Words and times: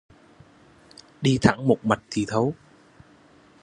Đi 1.21 1.37
thẳng 1.41 1.67
một 1.67 1.85
mạch 1.85 2.03
thì 2.11 2.25
thấu 2.27 2.53